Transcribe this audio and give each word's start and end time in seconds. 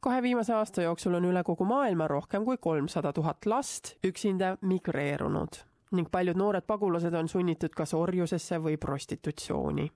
kahe 0.00 0.22
viimase 0.22 0.52
aasta 0.54 0.82
jooksul 0.82 1.14
on 1.14 1.24
üle 1.24 1.42
kogu 1.44 1.64
maailma 1.64 2.08
rohkem 2.08 2.44
kui 2.44 2.56
kolmsada 2.60 3.12
tuhat 3.12 3.46
last 3.46 3.94
üksinda 4.06 4.56
migreerunud 4.60 5.62
ning 5.92 6.10
paljud 6.10 6.36
noored 6.36 6.66
pagulased 6.66 7.14
on 7.14 7.28
sunnitud 7.28 7.72
kas 7.76 7.94
orjusesse 7.94 8.58
või 8.62 8.76
prostitutsiooni. 8.76 9.90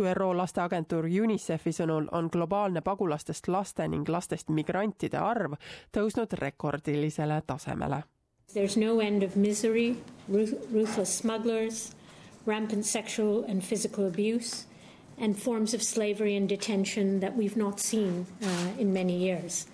ÜRO 0.00 0.30
lasteagentuur 0.36 1.04
UNICEFi 1.04 1.72
sõnul 1.72 2.08
on 2.12 2.30
globaalne 2.32 2.80
pagulastest 2.80 3.48
laste 3.48 3.86
ning 3.88 4.08
lastest 4.08 4.48
migrantide 4.48 5.18
arv 5.18 5.54
tõusnud 5.92 6.32
rekordilisele 6.40 7.42
tasemele. 7.46 8.02
There's 8.52 8.76
no 8.76 9.00
end 9.00 9.22
of 9.22 9.36
misery, 9.36 9.96
ruthless 10.72 11.18
smugglers, 11.18 11.92
rampant 12.46 12.84
sexual 12.84 13.44
and 13.48 13.62
physical 13.62 14.06
abuse 14.06 14.66
and 15.20 15.38
forms 15.38 15.74
of 15.74 15.82
slavery 15.82 16.36
and 16.36 16.48
detention 16.48 17.20
that 17.20 17.36
we've 17.36 17.56
not 17.56 17.78
seen 17.78 18.26
uh, 18.42 18.46
in 18.78 18.92
many 18.92 19.16
years. 19.16 19.66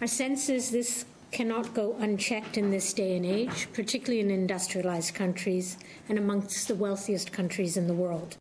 Our 0.00 0.08
sense 0.08 0.52
is 0.52 0.70
this 0.70 1.06
cannot 1.30 1.74
go 1.74 1.96
unchecked 2.00 2.56
in 2.56 2.70
this 2.70 2.94
day 2.94 3.16
and 3.16 3.24
age, 3.24 3.68
particularly 3.72 4.20
in 4.20 4.30
industrialized 4.30 5.14
countries 5.14 5.78
and 6.08 6.18
amongst 6.18 6.68
the 6.68 6.74
wealthiest 6.74 7.32
countries 7.32 7.76
in 7.76 7.86
the 7.86 7.94
world. 7.94 8.36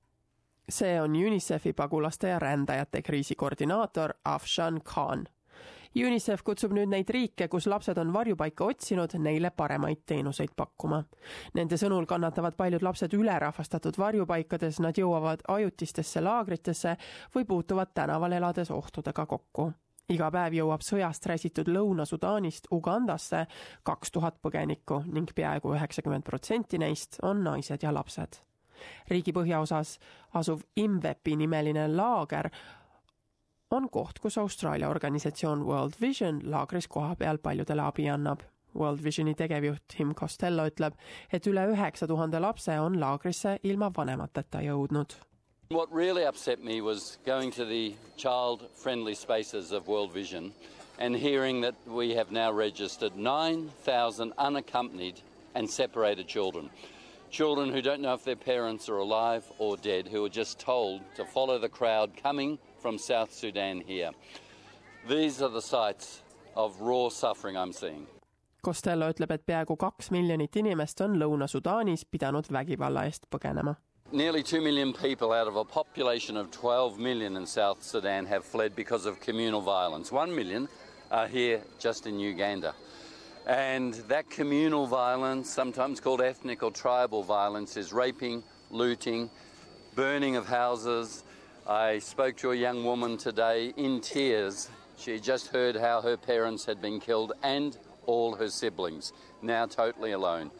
see 0.70 1.00
on 1.00 1.16
UNICEFi 1.16 1.74
pagulaste 1.74 2.28
ja 2.28 2.40
rändajate 2.40 3.02
kriisikoordinaator 3.02 4.14
Afshan 4.26 4.82
Khan. 4.84 5.28
UNICEF 5.96 6.42
kutsub 6.44 6.74
nüüd 6.74 6.90
neid 6.90 7.10
riike, 7.14 7.48
kus 7.48 7.68
lapsed 7.70 7.98
on 8.02 8.14
varjupaika 8.14 8.66
otsinud, 8.66 9.14
neile 9.22 9.52
paremaid 9.54 10.02
teenuseid 10.10 10.56
pakkuma. 10.58 11.04
Nende 11.54 11.78
sõnul 11.78 12.08
kannatavad 12.10 12.58
paljud 12.58 12.82
lapsed 12.82 13.14
ülerahvastatud 13.14 14.00
varjupaikades, 14.02 14.82
nad 14.82 14.98
jõuavad 14.98 15.46
ajutistesse 15.48 16.22
laagritesse 16.22 16.98
või 17.36 17.46
puutuvad 17.46 17.94
tänaval 17.94 18.40
elades 18.40 18.72
ohtudega 18.74 19.26
kokku 19.26 19.72
iga 20.12 20.30
päev 20.34 20.58
jõuab 20.58 20.84
sõjast 20.84 21.26
räsitud 21.30 21.70
Lõuna-Sudaanist 21.72 22.68
Ugandasse 22.76 23.46
kaks 23.88 24.12
tuhat 24.12 24.40
põgenikku 24.44 25.04
ning 25.08 25.32
peaaegu 25.36 25.74
üheksakümmend 25.78 26.26
protsenti 26.28 26.80
neist 26.82 27.20
on 27.24 27.44
naised 27.44 27.84
ja 27.84 27.94
lapsed. 27.94 28.42
riigi 29.10 29.32
põhjaosas 29.32 29.98
asuv 30.34 30.64
Imvepi 30.76 31.36
nimeline 31.36 31.88
laager 31.88 32.50
on 33.74 33.90
koht, 33.90 34.20
kus 34.22 34.38
Austraalia 34.38 34.90
organisatsioon 34.90 35.66
World 35.66 35.94
Vision 36.02 36.42
laagris 36.46 36.88
kohapeal 36.88 37.38
paljudele 37.42 37.82
abi 37.82 38.06
annab. 38.10 38.44
World 38.76 39.04
Visioni 39.04 39.36
tegevjuht 39.38 39.84
Tim 39.88 40.14
Costello 40.16 40.66
ütleb, 40.70 40.94
et 41.32 41.48
üle 41.48 41.66
üheksa 41.74 42.08
tuhande 42.10 42.42
lapse 42.42 42.74
on 42.80 43.00
laagrisse 43.02 43.58
ilma 43.64 43.92
vanemateta 43.98 44.62
jõudnud. 44.66 45.14
What 45.70 45.92
really 45.92 46.26
upset 46.26 46.64
me 46.64 46.82
was 46.82 47.18
going 47.26 47.52
to 47.54 47.66
the 47.66 47.96
child 48.18 48.70
friendly 48.76 49.16
spaces 49.16 49.72
of 49.72 49.88
World 49.88 50.14
Vision 50.14 50.52
and 51.00 51.16
hearing 51.16 51.62
that 51.62 51.76
we 51.88 52.16
have 52.16 52.32
now 52.32 52.52
registered 52.52 53.16
9,000 53.16 54.34
unaccompanied 54.38 55.22
and 55.56 55.70
separated 55.70 56.28
children. 56.28 56.70
Children 57.32 57.72
who 57.72 57.82
don't 57.82 58.02
know 58.02 58.14
if 58.14 58.24
their 58.24 58.36
parents 58.36 58.90
are 58.90 58.98
alive 58.98 59.44
or 59.58 59.78
dead, 59.78 60.08
who 60.08 60.24
are 60.24 60.30
just 60.30 60.60
told 60.60 61.02
to 61.16 61.26
follow 61.26 61.58
the 61.58 61.70
crowd 61.70 62.12
coming 62.22 62.60
from 62.84 62.98
South 62.98 63.32
Sudan 63.32 63.80
here. 63.80 64.12
These 65.08 65.42
are 65.42 65.50
the 65.50 65.62
sights 65.62 66.22
of 66.56 66.82
raw 66.82 67.08
suffering 67.10 67.56
I'm 67.58 67.72
seeing. 67.72 68.08
Costello 68.62 69.08
ütleb, 69.12 69.32
et 69.32 69.46
peaaegu 69.48 69.78
kaks 69.80 70.12
miljonit 70.12 70.56
inimest 70.60 71.02
on 71.06 71.16
Lõuna-Sudaanis 71.22 72.04
pidanud 72.12 72.52
vägivalla 72.52 73.06
eest 73.08 73.30
põgenema. 73.32 73.76
Nearly 74.12 74.44
2 74.44 74.62
million 74.62 74.94
people 74.94 75.32
out 75.32 75.48
of 75.48 75.56
a 75.56 75.64
population 75.64 76.38
of 76.38 76.52
12 76.52 77.00
million 77.00 77.38
in 77.38 77.48
South 77.48 77.84
Sudan 77.84 78.26
have 78.26 78.44
fled 78.44 78.76
because 78.76 79.06
of 79.06 79.20
communal 79.22 79.62
violence. 79.62 80.12
1 80.12 80.36
million 80.36 80.68
are 81.10 81.28
here 81.28 81.62
just 81.80 82.06
in 82.06 82.20
Uganda. 82.20 82.74
And 83.48 83.94
that 84.10 84.30
communal 84.30 84.88
violence, 84.88 85.50
sometimes 85.50 86.00
called 86.02 86.22
ethnic 86.22 86.64
or 86.64 86.72
tribal 86.72 87.24
violence, 87.24 87.78
is 87.78 87.94
raping, 87.94 88.44
looting, 88.72 89.30
burning 89.96 90.36
of 90.36 90.48
houses, 90.48 91.24
I 91.68 92.00
spoke 92.00 92.36
to 92.38 92.52
a 92.52 92.56
young 92.56 92.84
woman 92.84 93.18
today 93.18 93.74
in 93.78 94.02
tears. 94.02 94.70
She 94.98 95.20
just 95.20 95.48
heard 95.48 95.78
how 95.78 96.02
her 96.02 96.18
parents 96.18 96.66
had 96.66 96.82
been 96.82 97.00
killed 97.00 97.32
and 97.42 97.78
all 98.06 98.36
her 98.36 98.50
siblings, 98.50 99.14
now 99.42 99.66
totally 99.66 100.12
alone. 100.12 100.52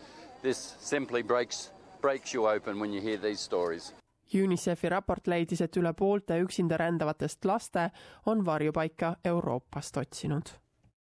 This 0.42 0.76
simply 0.80 1.22
breaks, 1.22 1.72
breaks 2.02 2.34
you 2.34 2.48
open 2.48 2.80
when 2.80 2.94
you 2.94 3.02
hear 3.02 3.18
these 3.18 3.42
stories. 3.42 3.94
UNICEFi 4.34 4.90
raport 4.90 5.28
leidis, 5.28 5.62
et 5.62 5.78
üle 5.78 5.94
poolte 5.94 6.40
üksinda 6.42 6.78
rändavatest 6.80 7.46
laste 7.46 7.90
on 8.26 8.46
varjupaika 8.46 9.16
Euroopast 9.26 9.98
otsinud 9.98 10.63